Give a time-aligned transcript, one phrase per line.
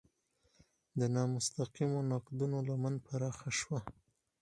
[0.99, 3.79] د نامستقیمو نقدونو لمن هم پراخه شوه.